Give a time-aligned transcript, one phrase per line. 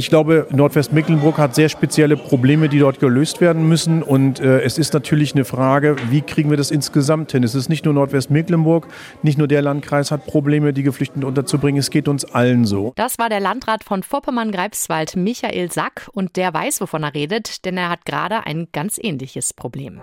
[0.00, 4.02] Ich glaube, Nordwestmecklenburg hat sehr spezielle Probleme, die dort gelöst werden müssen.
[4.02, 7.44] Und äh, es ist natürlich eine Frage, wie kriegen wir das insgesamt hin?
[7.44, 8.86] Es ist nicht nur Nordwestmecklenburg,
[9.22, 11.78] nicht nur der Landkreis hat Probleme, die Geflüchteten unterzubringen.
[11.78, 12.94] Es geht uns allen so.
[12.96, 16.08] Das war der Landrat von Vorpommern-Greifswald, Michael Sack.
[16.14, 20.00] Und der weiß, wovon er redet, denn er hat gerade ein ganz ähnliches Problem.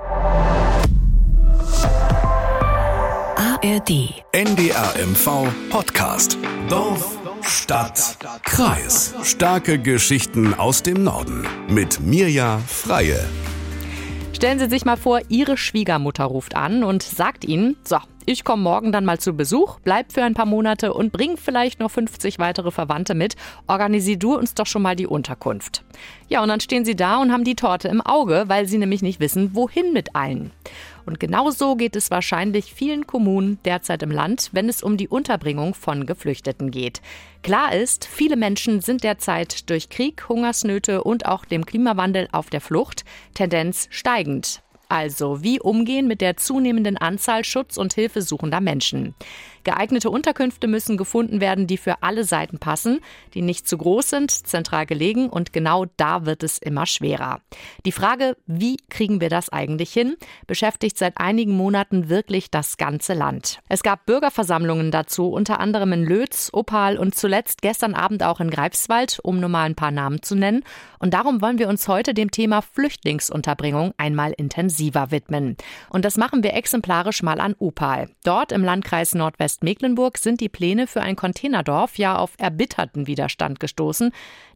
[3.35, 4.23] ARD.
[4.31, 6.37] NDR MV Podcast.
[6.69, 7.17] Dorf,
[7.49, 9.15] Stadt, Kreis.
[9.23, 11.47] Starke Geschichten aus dem Norden.
[11.69, 13.25] Mit Mirja Freie.
[14.33, 18.63] Stellen Sie sich mal vor, Ihre Schwiegermutter ruft an und sagt Ihnen, so, ich komme
[18.63, 22.37] morgen dann mal zu Besuch, bleib für ein paar Monate und bring vielleicht noch 50
[22.37, 23.37] weitere Verwandte mit.
[23.65, 25.85] Organisier du uns doch schon mal die Unterkunft.
[26.27, 29.01] Ja, und dann stehen sie da und haben die Torte im Auge, weil sie nämlich
[29.01, 30.51] nicht wissen, wohin mit allen.
[31.07, 35.07] Und genau so geht es wahrscheinlich vielen Kommunen derzeit im Land, wenn es um die
[35.07, 37.01] Unterbringung von Geflüchteten geht.
[37.43, 42.59] Klar ist, viele Menschen sind derzeit durch Krieg, Hungersnöte und auch dem Klimawandel auf der
[42.59, 44.61] Flucht, Tendenz steigend.
[44.89, 49.15] Also, wie umgehen mit der zunehmenden Anzahl schutz- und hilfesuchender Menschen?
[49.67, 53.01] Geeignete Unterkünfte müssen gefunden werden, die für alle Seiten passen,
[53.33, 57.41] die nicht zu groß sind, zentral gelegen und genau da wird es immer schwerer.
[57.85, 60.15] Die Frage, wie kriegen wir das eigentlich hin,
[60.47, 63.59] beschäftigt seit einigen Monaten wirklich das ganze Land.
[63.67, 68.49] Es gab Bürgerversammlungen dazu, unter anderem in Lötz, Opal und zuletzt gestern Abend auch in
[68.49, 70.63] Greifswald, um nur mal ein paar Namen zu nennen.
[70.99, 75.57] Und darum wollen wir uns heute dem Thema Flüchtlingsunterbringung einmal intensiver widmen.
[75.89, 78.07] Und das machen wir exemplarisch mal an Opal.
[78.23, 83.59] Dort im Landkreis Nordwest Westmecklenburg sind die Pläne für ein Containerdorf ja auf erbitterten Widerstand
[83.59, 84.11] gestoßen.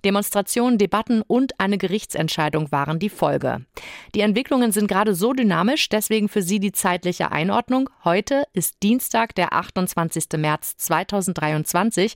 [0.05, 3.65] Demonstrationen, Debatten und eine Gerichtsentscheidung waren die Folge.
[4.13, 7.89] Die Entwicklungen sind gerade so dynamisch, deswegen für Sie die zeitliche Einordnung.
[8.03, 10.25] Heute ist Dienstag, der 28.
[10.37, 12.13] März 2023.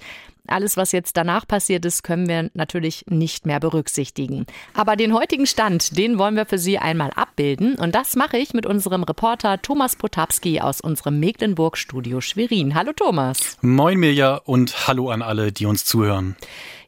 [0.48, 4.46] Alles, was jetzt danach passiert ist, können wir natürlich nicht mehr berücksichtigen.
[4.74, 7.76] Aber den heutigen Stand, den wollen wir für Sie einmal abbilden.
[7.76, 12.76] Und das mache ich mit unserem Reporter Thomas Potapski aus unserem Mecklenburg-Studio Schwerin.
[12.76, 13.58] Hallo Thomas.
[13.62, 16.36] Moin Mirja und hallo an alle, die uns zuhören.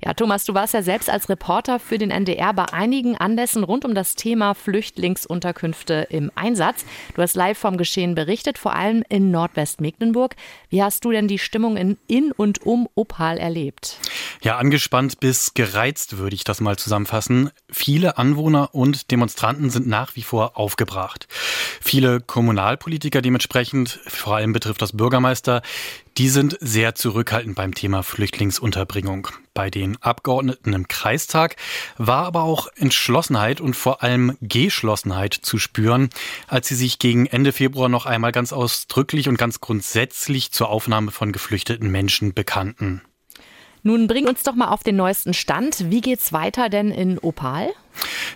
[0.04, 3.84] Ja, Thomas, du warst ja selbst als Reporter für den NDR bei einigen Anlässen rund
[3.86, 6.86] um das Thema Flüchtlingsunterkünfte im Einsatz.
[7.16, 10.36] Du hast live vom Geschehen berichtet, vor allem in Nordwestmecklenburg.
[10.70, 14.00] Wie hast du denn die Stimmung in, in und um Opal erlebt?
[14.42, 17.50] Ja, angespannt bis gereizt würde ich das mal zusammenfassen.
[17.70, 21.28] Viele Anwohner und Demonstranten sind nach wie vor aufgebracht.
[21.82, 25.62] Viele Kommunalpolitiker dementsprechend, vor allem betrifft das Bürgermeister,
[26.18, 29.30] die sind sehr zurückhaltend beim Thema Flüchtlingsunterbringung.
[29.58, 31.56] Bei den Abgeordneten im Kreistag
[31.98, 36.12] war aber auch Entschlossenheit und vor allem Geschlossenheit zu spüren,
[36.48, 41.10] als sie sich gegen Ende Februar noch einmal ganz ausdrücklich und ganz grundsätzlich zur Aufnahme
[41.10, 43.02] von geflüchteten Menschen bekannten.
[43.82, 45.90] Nun bring uns doch mal auf den neuesten Stand.
[45.90, 47.70] Wie geht's weiter denn in Opal?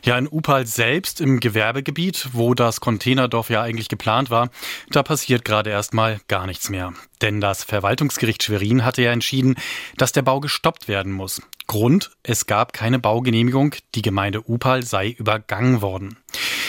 [0.03, 4.49] Ja, in Upal selbst im Gewerbegebiet, wo das Containerdorf ja eigentlich geplant war,
[4.89, 6.93] da passiert gerade erstmal gar nichts mehr.
[7.21, 9.55] Denn das Verwaltungsgericht Schwerin hatte ja entschieden,
[9.97, 11.41] dass der Bau gestoppt werden muss.
[11.67, 16.17] Grund, es gab keine Baugenehmigung, die Gemeinde Upal sei übergangen worden.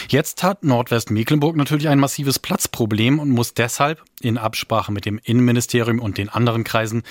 [0.09, 6.01] Jetzt hat Nordwestmecklenburg natürlich ein massives Platzproblem und muss deshalb in Absprache mit dem Innenministerium
[6.01, 7.03] und den anderen Kreisen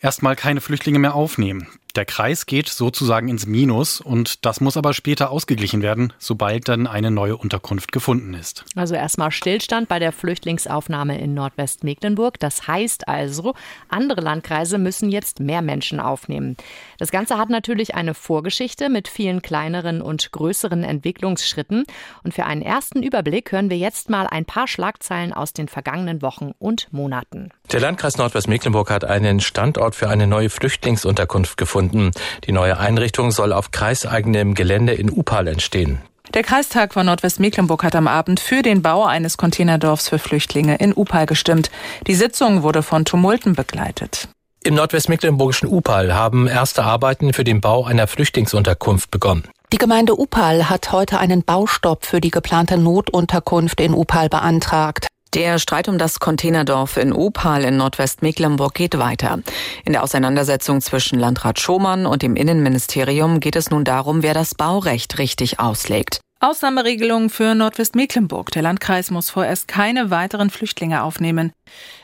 [0.00, 1.68] erstmal keine Flüchtlinge mehr aufnehmen.
[1.96, 6.86] Der Kreis geht sozusagen ins Minus und das muss aber später ausgeglichen werden, sobald dann
[6.86, 8.66] eine neue Unterkunft gefunden ist.
[8.74, 12.38] Also erstmal Stillstand bei der Flüchtlingsaufnahme in Nordwestmecklenburg.
[12.38, 13.54] Das heißt also,
[13.88, 16.58] andere Landkreise müssen jetzt mehr Menschen aufnehmen.
[16.98, 21.84] Das Ganze hat natürlich eine Vorgeschichte mit vielen kleineren und größeren Entwicklungsschritten.
[22.22, 26.22] Und für einen ersten Überblick hören wir jetzt mal ein paar Schlagzeilen aus den vergangenen
[26.22, 27.50] Wochen und Monaten.
[27.72, 32.12] Der Landkreis Nordwestmecklenburg hat einen Standort für eine neue Flüchtlingsunterkunft gefunden.
[32.44, 36.00] Die neue Einrichtung soll auf kreiseigenem Gelände in Upal entstehen.
[36.34, 40.92] Der Kreistag von Nordwestmecklenburg hat am Abend für den Bau eines Containerdorfs für Flüchtlinge in
[40.92, 41.70] Upal gestimmt.
[42.06, 44.28] Die Sitzung wurde von Tumulten begleitet.
[44.66, 49.44] Im nordwestmecklenburgischen Upal haben erste Arbeiten für den Bau einer Flüchtlingsunterkunft begonnen.
[49.72, 55.06] Die Gemeinde Upal hat heute einen Baustopp für die geplante Notunterkunft in Upal beantragt.
[55.34, 59.38] Der Streit um das Containerdorf in Opal in Nordwestmecklenburg geht weiter.
[59.84, 64.56] In der Auseinandersetzung zwischen Landrat Schomann und dem Innenministerium geht es nun darum, wer das
[64.56, 66.18] Baurecht richtig auslegt.
[66.38, 68.50] Ausnahmeregelung für Nordwestmecklenburg.
[68.50, 71.52] Der Landkreis muss vorerst keine weiteren Flüchtlinge aufnehmen.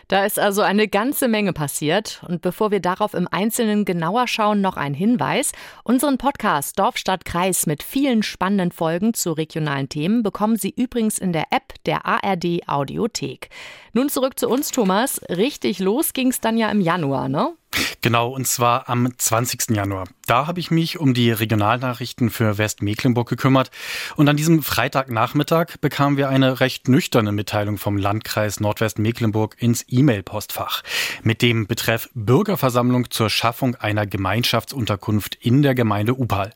[0.08, 2.22] Da ist also eine ganze Menge passiert.
[2.26, 5.52] Und bevor wir darauf im Einzelnen genauer schauen, noch ein Hinweis.
[5.84, 11.18] Unseren Podcast Dorf, Stadt, Kreis mit vielen spannenden Folgen zu regionalen Themen bekommen Sie übrigens
[11.18, 13.50] in der App der ARD Audiothek.
[13.92, 15.20] Nun zurück zu uns, Thomas.
[15.28, 17.52] Richtig los ging es dann ja im Januar, ne?
[18.00, 19.70] Genau, und zwar am 20.
[19.76, 20.08] Januar.
[20.26, 23.70] Da habe ich mich um die Regionalnachrichten für Westmecklenburg gekümmert.
[24.16, 30.82] Und an diesem Freitagnachmittag bekamen wir eine recht nüchterne Mitteilung vom Landkreis Nordwestmecklenburg ins E-Mail-Postfach
[31.22, 36.52] mit dem Betreff Bürgerversammlung zur Schaffung einer Gemeinschaftsunterkunft in der Gemeinde Upal.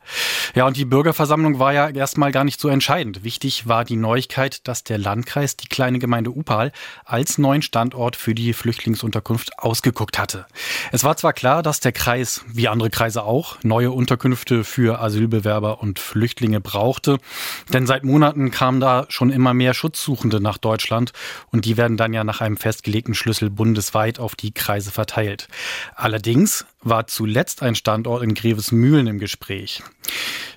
[0.57, 3.23] Ja, und die Bürgerversammlung war ja erstmal gar nicht so entscheidend.
[3.23, 6.73] Wichtig war die Neuigkeit, dass der Landkreis die kleine Gemeinde Upal
[7.05, 10.47] als neuen Standort für die Flüchtlingsunterkunft ausgeguckt hatte.
[10.93, 15.83] Es war zwar klar, dass der Kreis, wie andere Kreise auch, neue Unterkünfte für Asylbewerber
[15.83, 17.19] und Flüchtlinge brauchte,
[17.75, 21.13] denn seit Monaten kamen da schon immer mehr Schutzsuchende nach Deutschland
[21.53, 25.49] und die werden dann ja nach einem festgelegten Schlüssel bundesweit auf die Kreise verteilt.
[25.97, 29.83] Allerdings war zuletzt ein Standort in Grevesmühlen im Gespräch.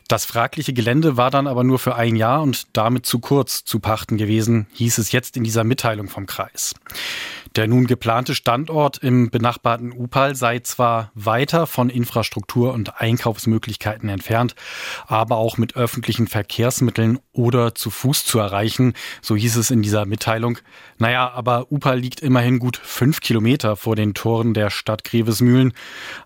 [0.08, 3.80] Das fragliche Gelände war dann aber nur für ein Jahr und damit zu kurz zu
[3.80, 6.74] pachten gewesen, hieß es jetzt in dieser Mitteilung vom Kreis.
[7.56, 14.56] Der nun geplante Standort im benachbarten Upal sei zwar weiter von Infrastruktur und Einkaufsmöglichkeiten entfernt,
[15.07, 20.06] aber auch mit öffentlichen Verkehrsmitteln oder zu Fuß zu erreichen, so hieß es in dieser
[20.06, 20.60] Mitteilung.
[21.00, 25.74] Naja, aber Upal liegt immerhin gut fünf Kilometer vor den Toren der Stadt Grevesmühlen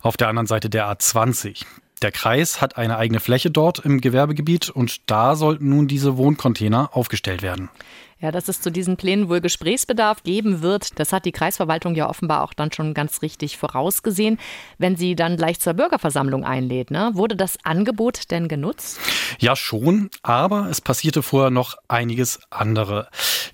[0.02, 1.66] auf der anderen Seite der A20.
[2.02, 6.90] Der Kreis hat eine eigene Fläche dort im Gewerbegebiet und da sollten nun diese Wohncontainer
[6.92, 7.70] aufgestellt werden.
[8.20, 12.10] Ja, dass es zu diesen Plänen wohl Gesprächsbedarf geben wird, das hat die Kreisverwaltung ja
[12.10, 14.40] offenbar auch dann schon ganz richtig vorausgesehen,
[14.78, 16.92] wenn sie dann gleich zur Bürgerversammlung einlädt.
[16.92, 17.12] Ne?
[17.14, 19.00] Wurde das Angebot denn genutzt?
[19.40, 23.10] Ja, schon, aber es passierte vorher noch einiges andere.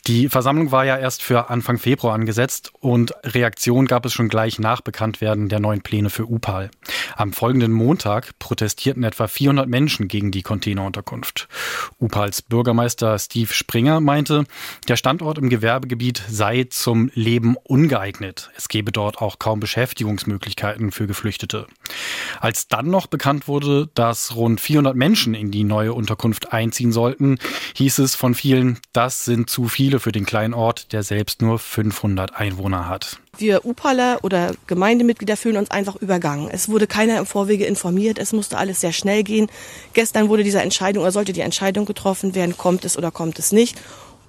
[0.08, 4.60] Die Versammlung war ja erst für Anfang Februar angesetzt und Reaktion gab es schon gleich
[4.60, 6.72] nach Bekanntwerden der neuen Pläne für UPAL.
[7.16, 11.48] Am folgenden Montag protestierten etwa 400 Menschen gegen die Containerunterkunft.
[12.00, 14.46] UPALs Bürgermeister Steve Springer meinte,
[14.88, 18.52] der Standort im Gewerbegebiet sei zum Leben ungeeignet.
[18.56, 21.68] Es gebe dort auch kaum Beschäftigungsmöglichkeiten für Geflüchtete.
[22.40, 27.38] Als dann noch bekannt wurde, dass rund 400 Menschen in die neue Unterkunft einziehen sollten,
[27.76, 31.60] hieß es von vielen, das sind zu viele für den kleinen Ort, der selbst nur
[31.60, 33.20] 500 Einwohner hat.
[33.38, 36.50] Wir Upaler oder Gemeindemitglieder fühlen uns einfach übergangen.
[36.52, 38.20] Es wurde keiner im Vorwege informiert.
[38.20, 39.48] Es musste alles sehr schnell gehen.
[39.94, 43.52] Gestern wurde diese Entscheidung oder sollte die Entscheidung getroffen werden, kommt es oder kommt es
[43.52, 43.78] nicht.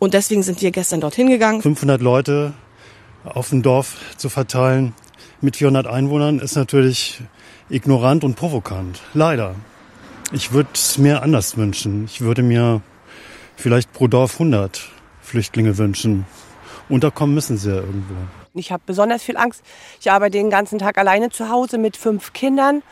[0.00, 1.62] Und deswegen sind wir gestern dorthin gegangen.
[1.62, 2.54] 500 Leute
[3.22, 4.94] auf ein Dorf zu verteilen
[5.42, 7.22] mit 400 Einwohnern ist natürlich
[7.68, 9.00] ignorant und provokant.
[9.14, 9.54] Leider.
[10.32, 12.04] Ich würde es mir anders wünschen.
[12.04, 12.82] Ich würde mir
[13.56, 14.88] vielleicht pro Dorf 100
[15.22, 16.26] Flüchtlinge wünschen.
[16.88, 18.14] Unterkommen müssen sie ja irgendwo.
[18.54, 19.62] Ich habe besonders viel Angst.
[20.00, 22.82] Ich arbeite den ganzen Tag alleine zu Hause mit fünf Kindern.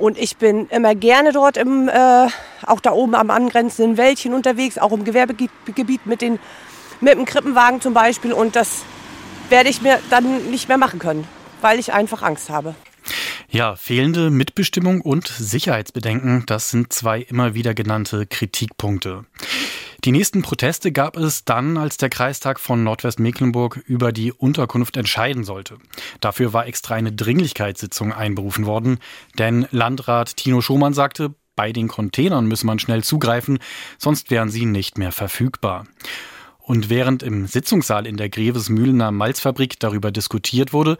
[0.00, 2.26] Und ich bin immer gerne dort im, äh,
[2.66, 6.38] auch da oben am angrenzenden Wäldchen unterwegs, auch im Gewerbegebiet mit, den,
[7.02, 8.32] mit dem Krippenwagen zum Beispiel.
[8.32, 8.82] Und das
[9.50, 11.28] werde ich mir dann nicht mehr machen können,
[11.60, 12.74] weil ich einfach Angst habe.
[13.50, 19.26] Ja, fehlende Mitbestimmung und Sicherheitsbedenken, das sind zwei immer wieder genannte Kritikpunkte.
[20.04, 25.44] Die nächsten Proteste gab es dann, als der Kreistag von Nordwestmecklenburg über die Unterkunft entscheiden
[25.44, 25.76] sollte.
[26.20, 28.98] Dafür war extra eine Dringlichkeitssitzung einberufen worden,
[29.38, 33.58] denn Landrat Tino Schumann sagte, bei den Containern müsse man schnell zugreifen,
[33.98, 35.86] sonst wären sie nicht mehr verfügbar.
[36.70, 40.96] Und während im Sitzungssaal in der Grevesmühlener Malzfabrik darüber diskutiert wurde,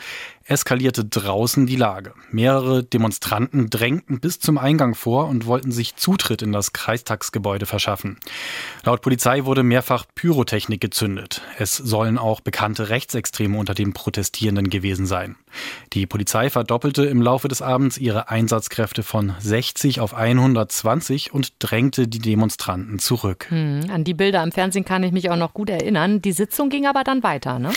[0.50, 2.12] eskalierte draußen die Lage.
[2.32, 8.18] Mehrere Demonstranten drängten bis zum Eingang vor und wollten sich Zutritt in das Kreistagsgebäude verschaffen.
[8.84, 11.42] Laut Polizei wurde mehrfach Pyrotechnik gezündet.
[11.58, 15.36] Es sollen auch bekannte Rechtsextreme unter den Protestierenden gewesen sein.
[15.92, 22.08] Die Polizei verdoppelte im Laufe des Abends ihre Einsatzkräfte von 60 auf 120 und drängte
[22.08, 23.46] die Demonstranten zurück.
[23.50, 26.22] Hm, an die Bilder im Fernsehen kann ich mich auch noch gut erinnern.
[26.22, 27.72] Die Sitzung ging aber dann weiter, ne?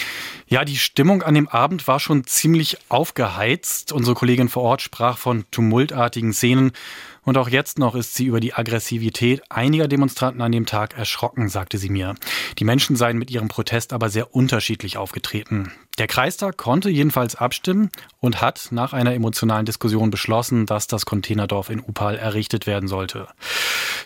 [0.48, 3.92] Ja, die Stimmung an dem Abend war schon ziemlich ziemlich aufgeheizt.
[3.92, 6.72] Unsere Kollegin vor Ort sprach von tumultartigen Szenen.
[7.24, 11.50] Und auch jetzt noch ist sie über die Aggressivität einiger Demonstranten an dem Tag erschrocken,
[11.50, 12.16] sagte sie mir.
[12.60, 15.72] Die Menschen seien mit ihrem Protest aber sehr unterschiedlich aufgetreten.
[16.00, 21.70] Der Kreistag konnte jedenfalls abstimmen und hat nach einer emotionalen Diskussion beschlossen, dass das Containerdorf
[21.70, 23.28] in Upal errichtet werden sollte.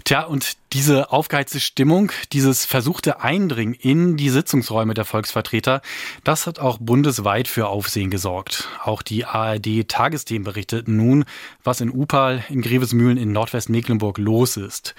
[0.03, 5.81] Tja, und diese aufgeheizte Stimmung, dieses versuchte Eindringen in die Sitzungsräume der Volksvertreter,
[6.25, 8.67] das hat auch bundesweit für Aufsehen gesorgt.
[8.83, 11.23] Auch die ARD-Tagesthemen berichteten nun,
[11.63, 14.93] was in Upal, in Grevesmühlen in Nordwestmecklenburg los ist.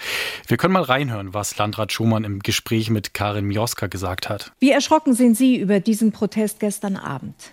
[0.47, 4.53] Wir können mal reinhören, was Landrat Schumann im Gespräch mit Karin Mioska gesagt hat.
[4.59, 7.53] Wie erschrocken sind Sie über diesen Protest gestern Abend?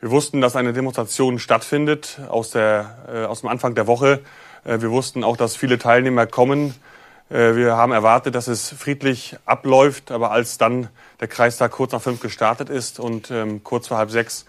[0.00, 4.20] Wir wussten, dass eine Demonstration stattfindet aus, der, äh, aus dem Anfang der Woche.
[4.64, 6.74] Äh, wir wussten auch, dass viele Teilnehmer kommen.
[7.30, 10.88] Äh, wir haben erwartet, dass es friedlich abläuft, aber als dann
[11.20, 14.46] der Kreistag kurz nach fünf gestartet ist und ähm, kurz vor halb sechs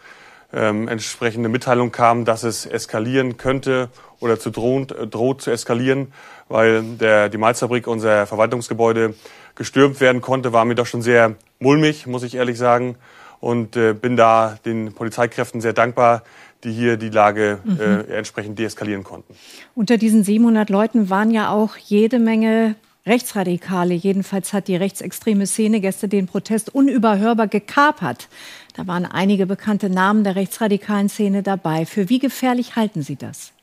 [0.54, 3.90] ähm, entsprechende Mitteilung kam, dass es eskalieren könnte
[4.20, 6.14] oder zu droht, droht zu eskalieren,
[6.50, 9.14] weil der, die Malzfabrik, unser Verwaltungsgebäude,
[9.56, 12.96] gestürmt werden konnte, war mir doch schon sehr mulmig, muss ich ehrlich sagen.
[13.40, 16.24] Und äh, bin da den Polizeikräften sehr dankbar,
[16.64, 17.80] die hier die Lage mhm.
[17.80, 19.36] äh, entsprechend deeskalieren konnten.
[19.76, 22.76] Unter diesen 700 Leuten waren ja auch jede Menge
[23.06, 23.94] Rechtsradikale.
[23.94, 28.28] Jedenfalls hat die rechtsextreme Szene gestern den Protest unüberhörbar gekapert.
[28.76, 31.86] Da waren einige bekannte Namen der rechtsradikalen Szene dabei.
[31.86, 33.54] Für wie gefährlich halten Sie das?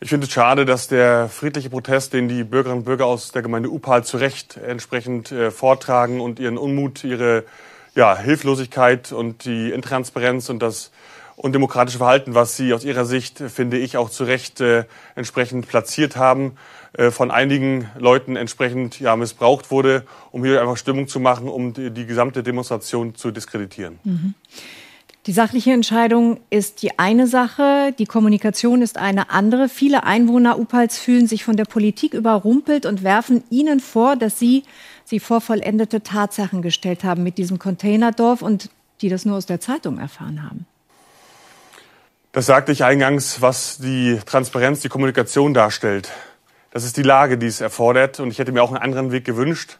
[0.00, 3.42] Ich finde es schade, dass der friedliche Protest, den die Bürgerinnen und Bürger aus der
[3.42, 7.44] Gemeinde Upal zu Recht entsprechend äh, vortragen und ihren Unmut, ihre
[7.94, 10.90] ja, Hilflosigkeit und die Intransparenz und das
[11.36, 14.84] undemokratische Verhalten, was sie aus ihrer Sicht, finde ich, auch zu Recht äh,
[15.14, 16.56] entsprechend platziert haben,
[16.92, 21.72] äh, von einigen Leuten entsprechend ja, missbraucht wurde, um hier einfach Stimmung zu machen, um
[21.72, 23.98] die, die gesamte Demonstration zu diskreditieren.
[24.04, 24.34] Mhm.
[25.26, 29.68] Die sachliche Entscheidung ist die eine Sache, die Kommunikation ist eine andere.
[29.68, 34.64] Viele Einwohner Upals fühlen sich von der Politik überrumpelt und werfen ihnen vor, dass sie
[35.04, 39.60] sie vor vollendete Tatsachen gestellt haben mit diesem Containerdorf und die das nur aus der
[39.60, 40.66] Zeitung erfahren haben.
[42.32, 46.10] Das sagte ich eingangs, was die Transparenz, die Kommunikation darstellt.
[46.72, 48.18] Das ist die Lage, die es erfordert.
[48.18, 49.78] Und ich hätte mir auch einen anderen Weg gewünscht.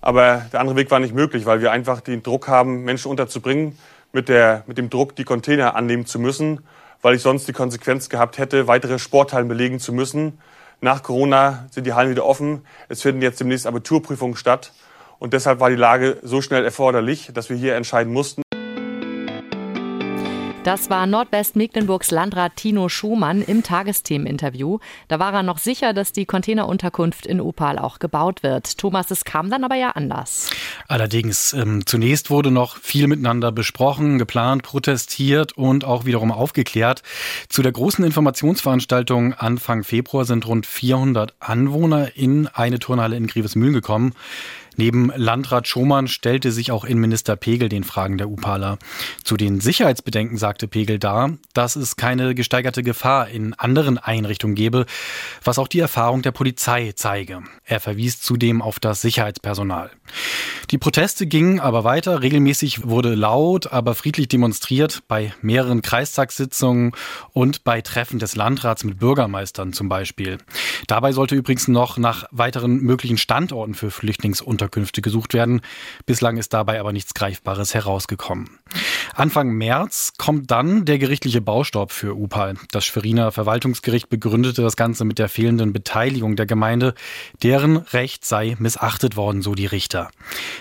[0.00, 3.78] Aber der andere Weg war nicht möglich, weil wir einfach den Druck haben, Menschen unterzubringen,
[4.12, 6.60] mit, der, mit dem Druck, die Container annehmen zu müssen,
[7.02, 10.38] weil ich sonst die Konsequenz gehabt hätte, weitere Sporthallen belegen zu müssen.
[10.80, 12.64] Nach Corona sind die Hallen wieder offen.
[12.88, 14.72] Es finden jetzt demnächst Abiturprüfungen statt.
[15.18, 18.42] Und deshalb war die Lage so schnell erforderlich, dass wir hier entscheiden mussten.
[20.62, 24.78] Das war Nordwestmecklenburgs Landrat Tino Schumann im Tagesthemen-Interview.
[25.08, 28.76] Da war er noch sicher, dass die Containerunterkunft in Opal auch gebaut wird.
[28.76, 30.50] Thomas, es kam dann aber ja anders.
[30.86, 37.02] Allerdings, ähm, zunächst wurde noch viel miteinander besprochen, geplant, protestiert und auch wiederum aufgeklärt.
[37.48, 43.72] Zu der großen Informationsveranstaltung Anfang Februar sind rund 400 Anwohner in eine Turnhalle in Grevesmühlen
[43.72, 44.14] gekommen.
[44.80, 48.78] Neben Landrat Schomann stellte sich auch Innenminister Pegel den Fragen der Upaler.
[49.22, 54.86] Zu den Sicherheitsbedenken sagte Pegel da, dass es keine gesteigerte Gefahr in anderen Einrichtungen gebe,
[55.44, 57.42] was auch die Erfahrung der Polizei zeige.
[57.66, 59.90] Er verwies zudem auf das Sicherheitspersonal.
[60.70, 62.22] Die Proteste gingen aber weiter.
[62.22, 66.92] Regelmäßig wurde laut, aber friedlich demonstriert bei mehreren Kreistagssitzungen
[67.34, 70.38] und bei Treffen des Landrats mit Bürgermeistern zum Beispiel.
[70.86, 75.60] Dabei sollte übrigens noch nach weiteren möglichen Standorten für Flüchtlingsunterkünfte Unterkünfte gesucht werden.
[76.06, 78.58] Bislang ist dabei aber nichts Greifbares herausgekommen.
[79.14, 82.54] Anfang März kommt dann der gerichtliche Baustopp für Upal.
[82.70, 86.94] Das Schweriner Verwaltungsgericht begründete das Ganze mit der fehlenden Beteiligung der Gemeinde.
[87.42, 90.10] Deren Recht sei missachtet worden, so die Richter.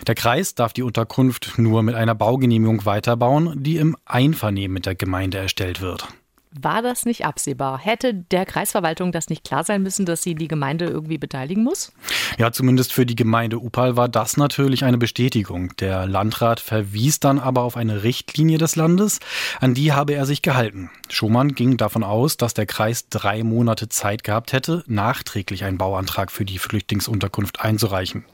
[0.07, 4.95] Der Kreis darf die Unterkunft nur mit einer Baugenehmigung weiterbauen, die im Einvernehmen mit der
[4.95, 6.07] Gemeinde erstellt wird.
[6.51, 7.77] War das nicht absehbar?
[7.77, 11.91] Hätte der Kreisverwaltung das nicht klar sein müssen, dass sie die Gemeinde irgendwie beteiligen muss?
[12.39, 15.75] Ja, zumindest für die Gemeinde Upal war das natürlich eine Bestätigung.
[15.77, 19.19] Der Landrat verwies dann aber auf eine Richtlinie des Landes,
[19.59, 20.89] an die habe er sich gehalten.
[21.11, 26.31] Schumann ging davon aus, dass der Kreis drei Monate Zeit gehabt hätte, nachträglich einen Bauantrag
[26.31, 28.25] für die Flüchtlingsunterkunft einzureichen.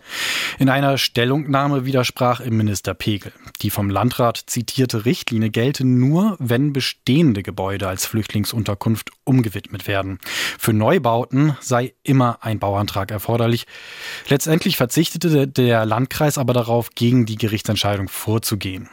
[0.60, 3.32] In einer Stellungnahme widersprach im Minister Pegel.
[3.62, 10.20] Die vom Landrat zitierte Richtlinie gelte nur, wenn bestehende Gebäude als Flüchtlingsunterkunft umgewidmet werden.
[10.60, 13.66] Für Neubauten sei immer ein Bauantrag erforderlich.
[14.28, 18.90] Letztendlich verzichtete der Landkreis aber darauf, gegen die Gerichtsentscheidung vorzugehen.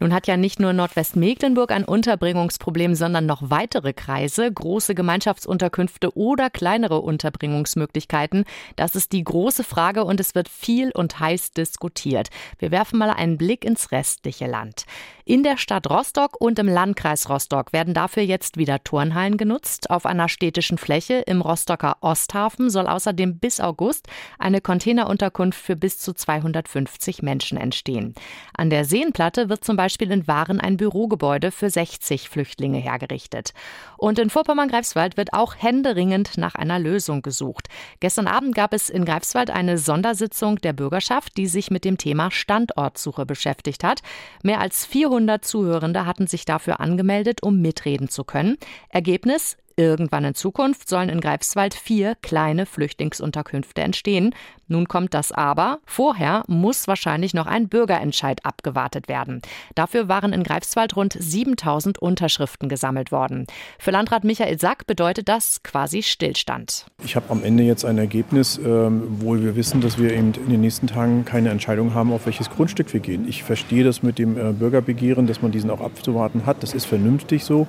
[0.00, 6.50] Nun hat ja nicht nur Nordwestmecklenburg ein Unterbringungsproblem, sondern noch weitere Kreise, große Gemeinschaftsunterkünfte oder
[6.50, 8.44] kleinere Unterbringungsmöglichkeiten.
[8.76, 12.28] Das ist die große Frage und es wird viel und heiß diskutiert.
[12.58, 14.84] Wir werfen mal einen Blick ins restliche Land.
[15.26, 19.88] In der Stadt Rostock und im Landkreis Rostock werden dafür jetzt wieder Turnhallen genutzt.
[19.88, 24.06] Auf einer städtischen Fläche im Rostocker Osthafen soll außerdem bis August
[24.38, 28.14] eine Containerunterkunft für bis zu 250 Menschen entstehen.
[28.54, 33.54] An der Seenplatte wird zum Beispiel in Waren ein Bürogebäude für 60 Flüchtlinge hergerichtet.
[33.96, 37.68] Und in Vorpommern-Greifswald wird auch händeringend nach einer Lösung gesucht.
[38.00, 42.30] Gestern Abend gab es in Greifswald eine Sondersitzung der Bürgerschaft, die sich mit dem Thema
[42.30, 44.02] Standortsuche beschäftigt hat.
[44.42, 48.56] Mehr als 400 Zuhörende hatten sich dafür angemeldet, um mitreden zu können.
[48.88, 54.34] Ergebnis Irgendwann in Zukunft sollen in Greifswald vier kleine Flüchtlingsunterkünfte entstehen.
[54.68, 55.80] Nun kommt das aber.
[55.84, 59.42] Vorher muss wahrscheinlich noch ein Bürgerentscheid abgewartet werden.
[59.74, 63.46] Dafür waren in Greifswald rund 7000 Unterschriften gesammelt worden.
[63.78, 66.86] Für Landrat Michael Sack bedeutet das quasi Stillstand.
[67.04, 70.50] Ich habe am Ende jetzt ein Ergebnis, ähm, wo wir wissen, dass wir eben in
[70.50, 73.28] den nächsten Tagen keine Entscheidung haben, auf welches Grundstück wir gehen.
[73.28, 76.62] Ich verstehe das mit dem äh, Bürgerbegehren, dass man diesen auch abzuwarten hat.
[76.62, 77.66] Das ist vernünftig so.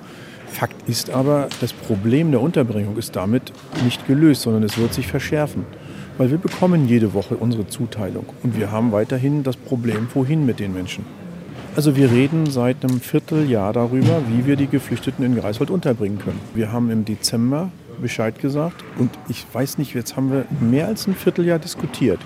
[0.48, 3.52] Fakt ist aber, das Problem der Unterbringung ist damit
[3.84, 5.64] nicht gelöst, sondern es wird sich verschärfen.
[6.18, 10.60] Weil wir bekommen jede Woche unsere Zuteilung und wir haben weiterhin das Problem, wohin mit
[10.60, 11.04] den Menschen.
[11.76, 16.40] Also wir reden seit einem Vierteljahr darüber, wie wir die Geflüchteten in Greifswald unterbringen können.
[16.54, 21.06] Wir haben im Dezember Bescheid gesagt und ich weiß nicht, jetzt haben wir mehr als
[21.06, 22.20] ein Vierteljahr diskutiert.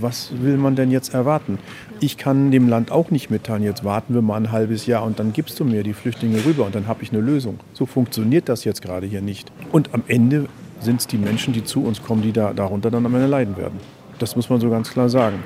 [0.00, 1.58] Was will man denn jetzt erwarten?
[2.00, 5.18] Ich kann dem Land auch nicht mitteilen, jetzt warten wir mal ein halbes Jahr und
[5.18, 7.60] dann gibst du mir die Flüchtlinge rüber und dann habe ich eine Lösung.
[7.72, 9.50] So funktioniert das jetzt gerade hier nicht.
[9.72, 10.46] Und am Ende
[10.80, 13.56] sind es die Menschen, die zu uns kommen, die da, darunter dann am Ende leiden
[13.56, 13.80] werden.
[14.18, 15.42] Das muss man so ganz klar sagen.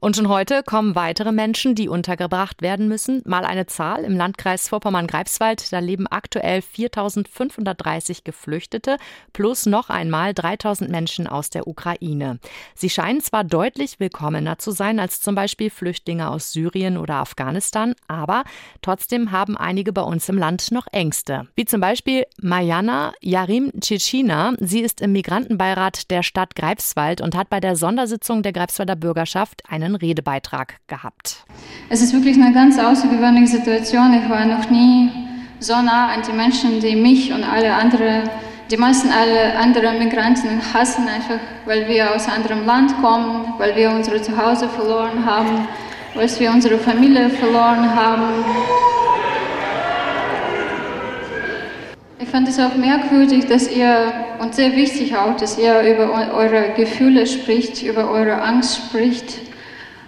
[0.00, 3.22] Und schon heute kommen weitere Menschen, die untergebracht werden müssen.
[3.24, 4.04] Mal eine Zahl.
[4.04, 8.98] Im Landkreis Vorpommern-Greifswald, da leben aktuell 4.530 Geflüchtete
[9.32, 12.38] plus noch einmal 3.000 Menschen aus der Ukraine.
[12.74, 17.94] Sie scheinen zwar deutlich willkommener zu sein als zum Beispiel Flüchtlinge aus Syrien oder Afghanistan,
[18.08, 18.44] aber
[18.82, 21.48] trotzdem haben einige bei uns im Land noch Ängste.
[21.54, 24.54] Wie zum Beispiel Majana Yarim Tschitschina.
[24.60, 29.62] Sie ist im Migrantenbeirat der Stadt Greifswald und hat bei der Sondersitzung der Greifswalder Bürgerschaft
[29.86, 31.44] einen Redebeitrag gehabt.
[31.88, 34.12] Es ist wirklich eine ganz außergewöhnliche Situation.
[34.14, 35.10] Ich war noch nie
[35.58, 38.28] so nah an die Menschen, die mich und alle anderen,
[38.70, 43.90] die meisten alle anderen Migranten hassen, einfach weil wir aus anderem Land kommen, weil wir
[43.90, 45.66] unsere Zuhause verloren haben,
[46.14, 48.44] weil wir unsere Familie verloren haben.
[52.18, 56.74] Ich fand es auch merkwürdig, dass ihr, und sehr wichtig auch, dass ihr über eure
[56.74, 59.38] Gefühle spricht, über eure Angst spricht.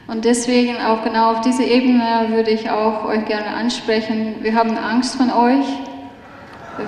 [0.09, 4.37] Und deswegen auch genau auf diese Ebene würde ich auch euch gerne ansprechen.
[4.41, 5.67] Wir haben Angst von euch.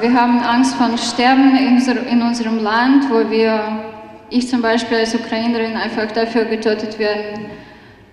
[0.00, 3.60] Wir haben Angst von Sterben in unserem Land, wo wir,
[4.30, 7.50] ich zum Beispiel als Ukrainerin einfach dafür getötet werden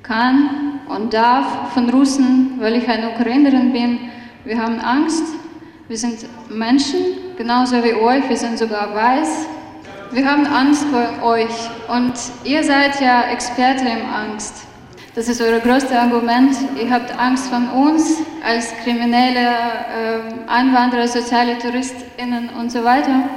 [0.04, 4.10] kann und darf von Russen, weil ich eine Ukrainerin bin.
[4.44, 5.24] Wir haben Angst.
[5.88, 7.00] Wir sind Menschen,
[7.38, 8.28] genauso wie euch.
[8.28, 9.48] Wir sind sogar weiß.
[10.12, 14.68] Wir haben Angst vor euch und ihr seid ja Experte im Angst.
[15.18, 16.56] Das ist euer größtes Argument.
[16.80, 23.27] Ihr habt Angst von uns als kriminelle äh, Einwanderer, soziale TouristInnen und so weiter.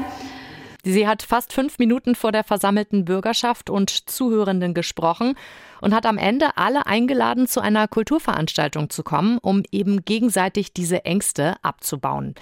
[0.85, 5.37] Sie hat fast fünf Minuten vor der versammelten Bürgerschaft und Zuhörenden gesprochen
[5.81, 11.07] und hat am Ende alle eingeladen, zu einer Kulturveranstaltung zu kommen, um eben gegenseitig diese
[11.07, 12.35] Ängste abzubauen.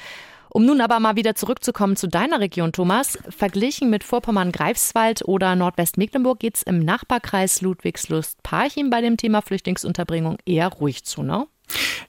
[0.59, 3.17] Um nun aber mal wieder zurückzukommen zu deiner Region, Thomas.
[3.29, 10.67] Verglichen mit Vorpommern-Greifswald oder Nordwestmecklenburg geht es im Nachbarkreis Ludwigslust-Parchim bei dem Thema Flüchtlingsunterbringung eher
[10.67, 11.47] ruhig zu, ne?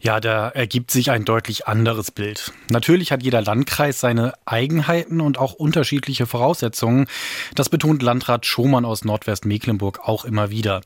[0.02, 2.54] Ja, da ergibt sich ein deutlich anderes Bild.
[2.70, 7.08] Natürlich hat jeder Landkreis seine Eigenheiten und auch unterschiedliche Voraussetzungen.
[7.56, 10.82] Das betont Landrat Schomann aus Nordwestmecklenburg auch immer wieder.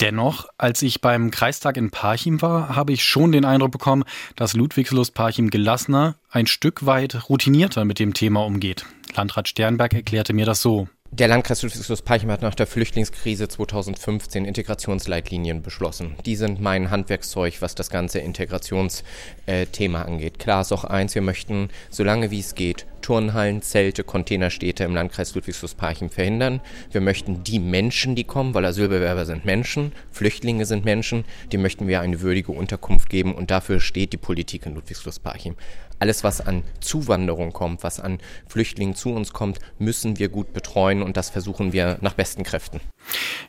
[0.00, 4.04] Dennoch, als ich beim Kreistag in Parchim war, habe ich schon den Eindruck bekommen,
[4.36, 8.86] dass Ludwigslust Parchim gelassener, ein Stück weit routinierter mit dem Thema umgeht.
[9.14, 10.88] Landrat Sternberg erklärte mir das so.
[11.16, 16.16] Der Landkreis Ludwigsburg-Parchim hat nach der Flüchtlingskrise 2015 Integrationsleitlinien beschlossen.
[16.26, 20.40] Die sind mein Handwerkszeug, was das ganze Integrationsthema angeht.
[20.40, 25.34] Klar ist auch eins, wir möchten, solange wie es geht, Turnhallen, Zelte, Containerstädte im Landkreis
[25.34, 26.62] Ludwigsburg-Parchim verhindern.
[26.90, 31.86] Wir möchten die Menschen, die kommen, weil Asylbewerber sind Menschen, Flüchtlinge sind Menschen, die möchten
[31.86, 35.54] wir eine würdige Unterkunft geben und dafür steht die Politik in Ludwigsburg-Parchim.
[35.98, 41.02] Alles, was an Zuwanderung kommt, was an Flüchtlingen zu uns kommt, müssen wir gut betreuen
[41.02, 42.80] und das versuchen wir nach besten Kräften.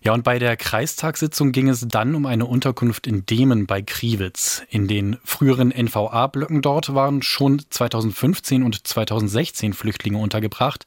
[0.04, 4.64] Ja, und bei der Kreistagssitzung ging es dann um eine Unterkunft in Demen bei Kriwitz.
[4.70, 10.86] In den früheren NVA-Blöcken dort waren schon 2015 und 2016 Flüchtlinge untergebracht.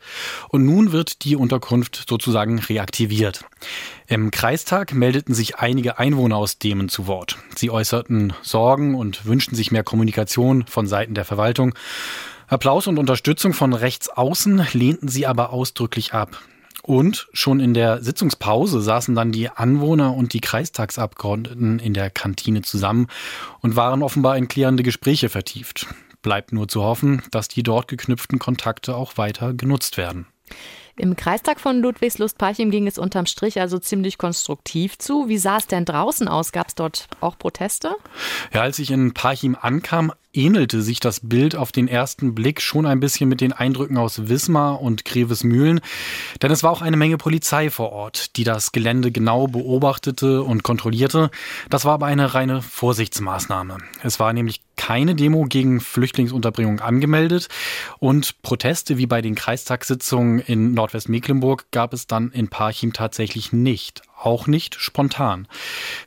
[0.49, 3.45] Und nun wird die Unterkunft sozusagen reaktiviert.
[4.07, 7.39] Im Kreistag meldeten sich einige Einwohner aus Demen zu Wort.
[7.57, 11.75] Sie äußerten Sorgen und wünschten sich mehr Kommunikation von Seiten der Verwaltung.
[12.47, 16.41] Applaus und Unterstützung von rechts außen lehnten sie aber ausdrücklich ab.
[16.89, 22.63] Und schon in der Sitzungspause saßen dann die Anwohner und die Kreistagsabgeordneten in der Kantine
[22.63, 23.09] zusammen
[23.61, 25.87] und waren offenbar in klärende Gespräche vertieft.
[26.23, 30.29] Bleibt nur zu hoffen, dass die dort geknüpften Kontakte auch weiter genutzt werden.
[30.97, 35.29] Im Kreistag von Ludwigslust-Parchim ging es unterm Strich also ziemlich konstruktiv zu.
[35.29, 36.53] Wie sah es denn draußen aus?
[36.53, 37.97] Gab es dort auch Proteste?
[38.55, 42.87] Ja, als ich in Parchim ankam, ähnelte sich das Bild auf den ersten Blick schon
[42.87, 45.81] ein bisschen mit den Eindrücken aus Wismar und Grevesmühlen,
[46.41, 50.63] denn es war auch eine Menge Polizei vor Ort, die das Gelände genau beobachtete und
[50.63, 51.31] kontrollierte.
[51.69, 53.79] Das war aber eine reine Vorsichtsmaßnahme.
[54.03, 57.49] Es war nämlich keine Demo gegen Flüchtlingsunterbringung angemeldet
[57.99, 64.01] und Proteste wie bei den Kreistagssitzungen in Nordwestmecklenburg gab es dann in Parchim tatsächlich nicht
[64.21, 65.47] auch nicht spontan.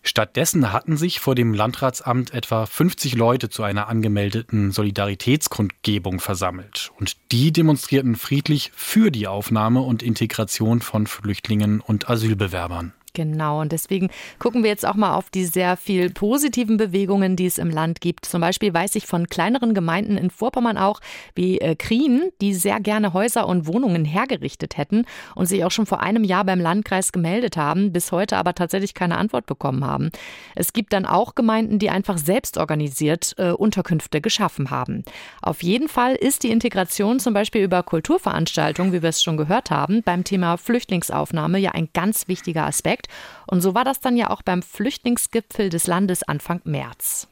[0.03, 6.91] Stattdessen hatten sich vor dem Landratsamt etwa 50 Leute zu einer angemeldeten Solidaritätskundgebung versammelt.
[6.99, 12.93] Und die demonstrierten friedlich für die Aufnahme und Integration von Flüchtlingen und Asylbewerbern.
[13.13, 17.45] Genau, und deswegen gucken wir jetzt auch mal auf die sehr viel positiven Bewegungen, die
[17.45, 18.25] es im Land gibt.
[18.25, 21.01] Zum Beispiel weiß ich von kleineren Gemeinden in Vorpommern auch,
[21.35, 25.85] wie äh, Krien, die sehr gerne Häuser und Wohnungen hergerichtet hätten und sich auch schon
[25.85, 30.09] vor einem Jahr beim Landkreis gemeldet haben, bis heute aber tatsächlich keine Antwort bekommen haben.
[30.55, 35.03] Es gibt dann auch Gemeinden, die einfach selbst organisiert äh, Unterkünfte geschaffen haben.
[35.41, 39.69] Auf jeden Fall ist die Integration zum Beispiel über Kulturveranstaltungen, wie wir es schon gehört
[39.69, 43.07] haben, beim Thema Flüchtlingsaufnahme ja ein ganz wichtiger Aspekt gezeigt.
[43.47, 47.27] Und so war das dann ja auch beim Flüchtlingsgipfel des Landes Anfang März.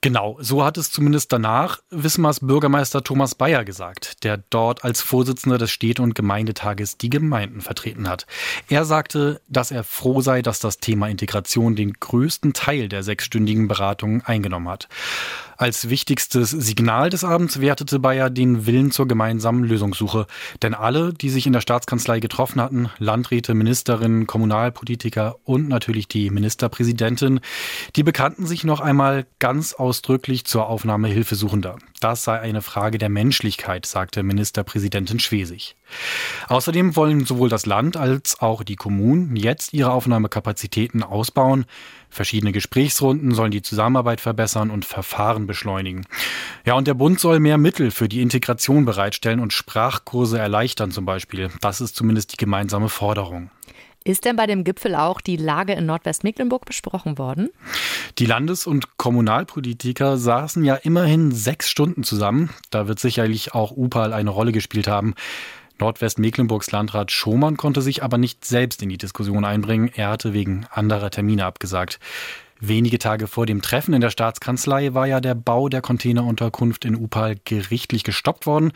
[0.00, 5.58] Genau, so hat es zumindest danach Wismars Bürgermeister Thomas Bayer gesagt, der dort als Vorsitzender
[5.58, 8.26] des Städte- und Gemeindetages die Gemeinden vertreten hat.
[8.68, 13.68] Er sagte, dass er froh sei, dass das Thema Integration den größten Teil der sechsstündigen
[13.68, 14.88] Beratungen eingenommen hat.
[15.62, 20.26] Als wichtigstes Signal des Abends wertete Bayer den Willen zur gemeinsamen Lösungssuche.
[20.60, 26.30] Denn alle, die sich in der Staatskanzlei getroffen hatten, Landräte, Ministerinnen, Kommunalpolitiker und natürlich die
[26.30, 27.38] Ministerpräsidentin,
[27.94, 31.76] die bekannten sich noch einmal ganz ausdrücklich zur Aufnahme Hilfesuchender.
[32.00, 35.76] Das sei eine Frage der Menschlichkeit, sagte Ministerpräsidentin Schwesig.
[36.48, 41.66] Außerdem wollen sowohl das Land als auch die Kommunen jetzt ihre Aufnahmekapazitäten ausbauen.
[42.12, 46.06] Verschiedene Gesprächsrunden sollen die Zusammenarbeit verbessern und Verfahren beschleunigen.
[46.66, 51.06] Ja, und der Bund soll mehr Mittel für die Integration bereitstellen und Sprachkurse erleichtern zum
[51.06, 51.48] Beispiel.
[51.62, 53.50] Das ist zumindest die gemeinsame Forderung.
[54.04, 57.48] Ist denn bei dem Gipfel auch die Lage in Nordwestmecklenburg besprochen worden?
[58.18, 62.50] Die Landes- und Kommunalpolitiker saßen ja immerhin sechs Stunden zusammen.
[62.68, 65.14] Da wird sicherlich auch UPAL eine Rolle gespielt haben.
[65.78, 69.90] Nordwestmecklenburgs Landrat Schomann konnte sich aber nicht selbst in die Diskussion einbringen.
[69.94, 71.98] Er hatte wegen anderer Termine abgesagt.
[72.64, 76.94] Wenige Tage vor dem Treffen in der Staatskanzlei war ja der Bau der Containerunterkunft in
[76.94, 78.70] Upal gerichtlich gestoppt worden.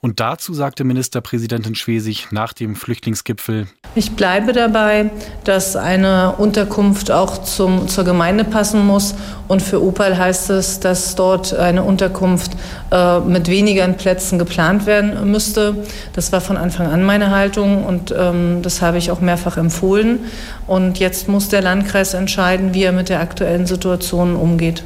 [0.00, 3.66] Und dazu sagte Ministerpräsidentin Schwesig nach dem Flüchtlingsgipfel.
[3.96, 5.10] Ich bleibe dabei,
[5.42, 9.16] dass eine Unterkunft auch zum, zur Gemeinde passen muss.
[9.48, 12.52] Und für Upal heißt es, dass dort eine Unterkunft
[12.92, 15.84] äh, mit weniger Plätzen geplant werden müsste.
[16.12, 20.20] Das war von Anfang an meine Haltung und ähm, das habe ich auch mehrfach empfohlen.
[20.68, 24.84] Und jetzt muss der Landkreis entscheiden, wie er mit der aktuellen Situation umgeht.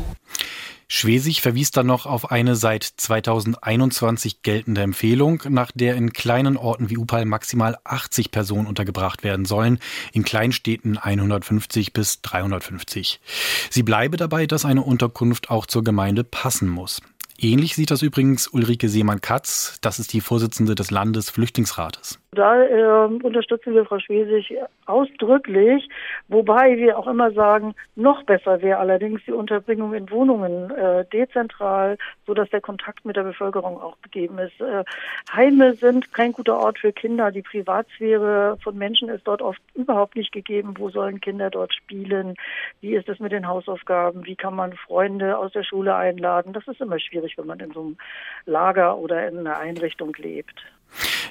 [0.86, 6.88] Schwesig verwies dann noch auf eine seit 2021 geltende Empfehlung, nach der in kleinen Orten
[6.88, 9.80] wie Upal maximal 80 Personen untergebracht werden sollen,
[10.12, 13.20] in Kleinstädten 150 bis 350.
[13.68, 17.00] Sie bleibe dabei, dass eine Unterkunft auch zur Gemeinde passen muss.
[17.38, 22.20] Ähnlich sieht das übrigens Ulrike Seemann-Katz, das ist die Vorsitzende des Landesflüchtlingsrates.
[22.36, 25.88] Da äh, unterstützen wir Frau Schwesig ausdrücklich,
[26.28, 31.96] wobei wir auch immer sagen, noch besser wäre allerdings die Unterbringung in Wohnungen äh, dezentral,
[32.26, 34.60] so dass der Kontakt mit der Bevölkerung auch gegeben ist.
[34.60, 34.84] Äh,
[35.32, 37.30] Heime sind kein guter Ort für Kinder.
[37.30, 40.74] Die Privatsphäre von Menschen ist dort oft überhaupt nicht gegeben.
[40.76, 42.34] Wo sollen Kinder dort spielen?
[42.82, 44.26] Wie ist es mit den Hausaufgaben?
[44.26, 46.52] Wie kann man Freunde aus der Schule einladen?
[46.52, 47.96] Das ist immer schwierig, wenn man in so einem
[48.44, 50.62] Lager oder in einer Einrichtung lebt.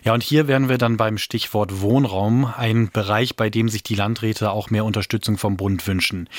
[0.04, 3.96] Ja, und hier wären wir dann beim Stichwort Wohnraum, ein Bereich, bei dem sich die
[3.96, 6.30] Landräte auch mehr Unterstützung vom Bund wünschen.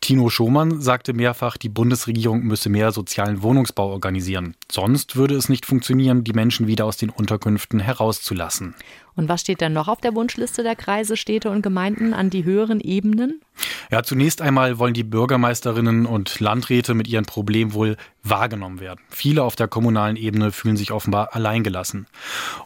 [0.00, 4.54] Tino Schomann sagte mehrfach, die Bundesregierung müsse mehr sozialen Wohnungsbau organisieren.
[4.70, 8.74] Sonst würde es nicht funktionieren, die Menschen wieder aus den Unterkünften herauszulassen.
[9.16, 12.44] Und was steht dann noch auf der Wunschliste der Kreise, Städte und Gemeinden an die
[12.44, 13.40] höheren Ebenen?
[13.90, 19.00] Ja, zunächst einmal wollen die Bürgermeisterinnen und Landräte mit ihren Problemen wohl wahrgenommen werden.
[19.08, 22.06] Viele auf der kommunalen Ebene fühlen sich offenbar alleingelassen.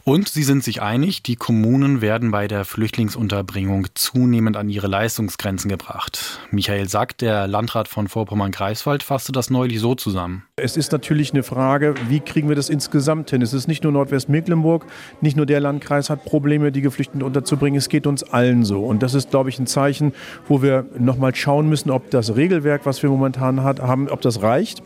[0.03, 5.69] Und sie sind sich einig, die Kommunen werden bei der Flüchtlingsunterbringung zunehmend an ihre Leistungsgrenzen
[5.69, 6.39] gebracht.
[6.49, 10.43] Michael Sack, der Landrat von Vorpommern-Greifswald, fasste das neulich so zusammen.
[10.55, 13.43] Es ist natürlich eine Frage, wie kriegen wir das insgesamt hin?
[13.43, 14.85] Es ist nicht nur Nordwestmecklenburg,
[15.21, 16.40] nicht nur der Landkreis hat Probleme,
[16.71, 17.77] die Geflüchteten unterzubringen.
[17.77, 18.83] Es geht uns allen so.
[18.83, 20.13] Und das ist, glaube ich, ein Zeichen,
[20.47, 24.83] wo wir nochmal schauen müssen, ob das Regelwerk, was wir momentan haben, ob das reicht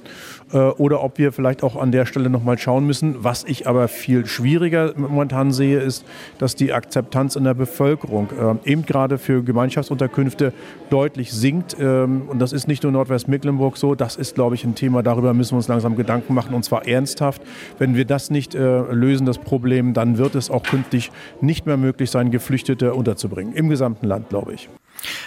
[0.53, 3.23] oder ob wir vielleicht auch an der Stelle nochmal schauen müssen.
[3.23, 6.05] Was ich aber viel schwieriger momentan sehe, ist,
[6.37, 10.53] dass die Akzeptanz in der Bevölkerung äh, eben gerade für Gemeinschaftsunterkünfte
[10.89, 11.75] deutlich sinkt.
[11.79, 15.33] Ähm, und das ist nicht nur Nordwestmecklenburg so, das ist, glaube ich, ein Thema, darüber
[15.33, 17.41] müssen wir uns langsam Gedanken machen und zwar ernsthaft.
[17.77, 21.77] Wenn wir das nicht äh, lösen, das Problem, dann wird es auch künftig nicht mehr
[21.77, 23.53] möglich sein, Geflüchtete unterzubringen.
[23.53, 24.69] Im gesamten Land, glaube ich.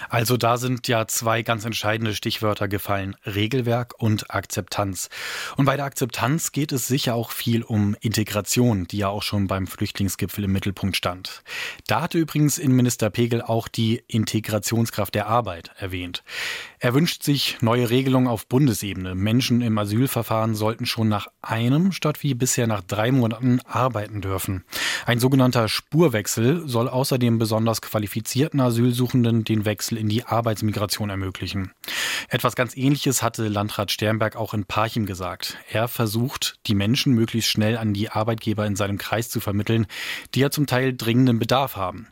[0.08, 3.16] Also da sind ja zwei ganz entscheidende Stichwörter gefallen.
[3.24, 5.08] Regelwerk und Akzeptanz.
[5.56, 9.46] Und bei der Akzeptanz geht es sicher auch viel um Integration, die ja auch schon
[9.46, 11.42] beim Flüchtlingsgipfel im Mittelpunkt stand.
[11.86, 16.22] Da hatte übrigens Innenminister Pegel auch die Integrationskraft der Arbeit erwähnt.
[16.80, 19.16] Er wünscht sich neue Regelungen auf Bundesebene.
[19.16, 24.64] Menschen im Asylverfahren sollten schon nach einem statt wie bisher nach drei Monaten arbeiten dürfen.
[25.04, 31.72] Ein sogenannter Spurwechsel soll außerdem besonders qualifizierten Asylsuchenden den Wechsel in die Arbeitsmigration ermöglichen.
[32.28, 35.56] Etwas ganz Ähnliches hatte Landrat Sternberg auch in Parchim gesagt.
[35.72, 39.86] Er versucht, die Menschen möglichst schnell an die Arbeitgeber in seinem Kreis zu vermitteln,
[40.34, 42.06] die ja zum Teil dringenden Bedarf haben.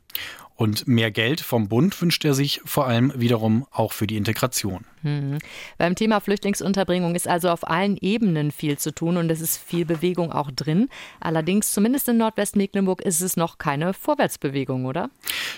[0.56, 4.84] Und mehr Geld vom Bund wünscht er sich vor allem wiederum auch für die Integration.
[5.06, 5.38] Mhm.
[5.78, 9.84] Beim Thema Flüchtlingsunterbringung ist also auf allen Ebenen viel zu tun und es ist viel
[9.84, 10.88] Bewegung auch drin.
[11.20, 15.10] Allerdings, zumindest in Nordwestmecklenburg, ist es noch keine Vorwärtsbewegung, oder?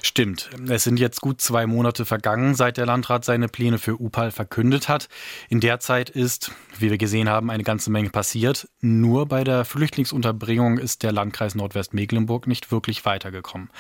[0.03, 0.51] Stimmt.
[0.69, 4.89] Es sind jetzt gut zwei Monate vergangen, seit der Landrat seine Pläne für UPAL verkündet
[4.89, 5.09] hat.
[5.49, 8.69] In der Zeit ist, wie wir gesehen haben, eine ganze Menge passiert.
[8.81, 13.71] Nur bei der Flüchtlingsunterbringung ist der Landkreis Nordwestmecklenburg nicht wirklich weitergekommen.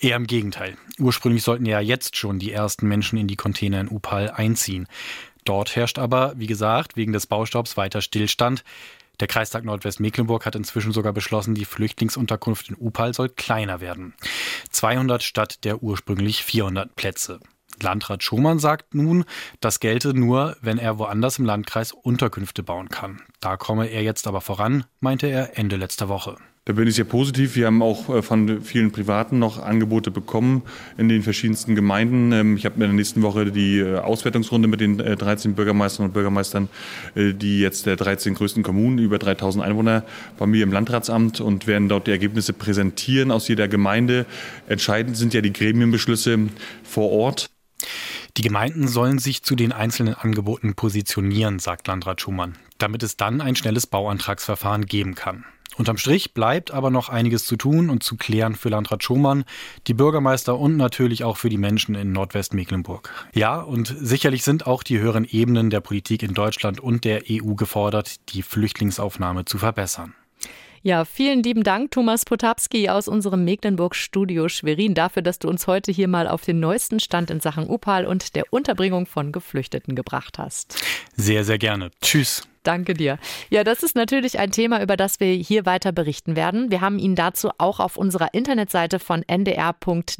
[0.00, 0.76] Eher im Gegenteil.
[0.98, 4.86] Ursprünglich sollten ja jetzt schon die ersten Menschen in die Container in UPAL einziehen.
[5.44, 8.64] Dort herrscht aber, wie gesagt, wegen des Baustaubs weiter Stillstand.
[9.20, 14.14] Der Kreistag Nordwestmecklenburg hat inzwischen sogar beschlossen, die Flüchtlingsunterkunft in Upal soll kleiner werden.
[14.70, 17.40] 200 statt der ursprünglich 400 Plätze.
[17.80, 19.24] Landrat Schumann sagt nun,
[19.60, 23.22] das gelte nur, wenn er woanders im Landkreis Unterkünfte bauen kann.
[23.40, 26.36] Da komme er jetzt aber voran, meinte er Ende letzter Woche.
[26.66, 27.56] Da bin ich sehr positiv.
[27.56, 30.62] Wir haben auch äh, von vielen Privaten noch Angebote bekommen
[30.96, 32.32] in den verschiedensten Gemeinden.
[32.32, 36.06] Ähm, ich habe in der nächsten Woche die äh, Auswertungsrunde mit den 13 äh, Bürgermeistern
[36.06, 36.68] und Bürgermeistern,
[37.14, 40.04] die jetzt der 13 größten Kommunen, über 3000 Einwohner,
[40.38, 44.24] bei mir im Landratsamt und werden dort die Ergebnisse präsentieren aus jeder Gemeinde.
[44.66, 46.38] Entscheidend sind ja die Gremienbeschlüsse
[46.82, 47.50] vor Ort.
[48.36, 53.40] Die Gemeinden sollen sich zu den einzelnen Angeboten positionieren, sagt Landrat Schumann, damit es dann
[53.40, 55.44] ein schnelles Bauantragsverfahren geben kann.
[55.76, 59.44] Unterm Strich bleibt aber noch einiges zu tun und zu klären für Landrat Schumann,
[59.86, 63.10] die Bürgermeister und natürlich auch für die Menschen in Nordwestmecklenburg.
[63.34, 67.54] Ja, und sicherlich sind auch die höheren Ebenen der Politik in Deutschland und der EU
[67.54, 70.14] gefordert, die Flüchtlingsaufnahme zu verbessern.
[70.86, 75.90] Ja, vielen lieben Dank, Thomas Potapski aus unserem Mecklenburg-Studio Schwerin, dafür, dass du uns heute
[75.90, 80.38] hier mal auf den neuesten Stand in Sachen Upal und der Unterbringung von Geflüchteten gebracht
[80.38, 80.84] hast.
[81.16, 81.90] Sehr, sehr gerne.
[82.02, 82.46] Tschüss.
[82.64, 83.18] Danke dir.
[83.50, 86.70] Ja, das ist natürlich ein Thema, über das wir hier weiter berichten werden.
[86.70, 90.14] Wir haben Ihnen dazu auch auf unserer Internetseite von ndr.de-mv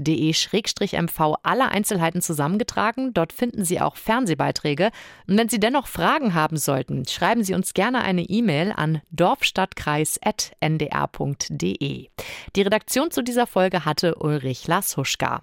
[1.42, 3.14] alle Einzelheiten zusammengetragen.
[3.14, 4.90] Dort finden Sie auch Fernsehbeiträge.
[5.26, 12.08] Und wenn Sie dennoch Fragen haben sollten, schreiben Sie uns gerne eine E-Mail an dorfstadtkreis.ndr.de.
[12.56, 15.42] Die Redaktion zu dieser Folge hatte Ulrich Lashuschka.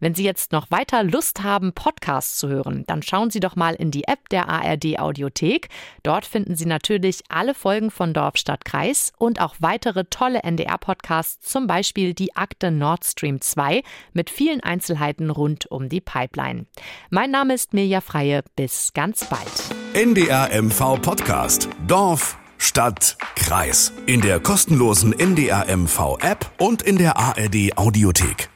[0.00, 3.74] Wenn Sie jetzt noch weiter Lust haben, Podcasts zu hören, dann schauen Sie doch mal
[3.74, 5.68] in die App der ARD Audiothek.
[6.02, 11.48] Dort finden Sie natürlich alle Folgen von Dorf, Stadt, Kreis und auch weitere tolle NDR-Podcasts,
[11.48, 16.66] zum Beispiel die Akte Nord Stream 2 mit vielen Einzelheiten rund um die Pipeline.
[17.10, 18.42] Mein Name ist Mirja Freie.
[18.56, 19.52] Bis ganz bald.
[19.94, 21.68] NDR MV Podcast.
[21.86, 23.92] Dorf, Stadt, Kreis.
[24.06, 28.48] In der kostenlosen NDR MV App und in der ARD Audiothek.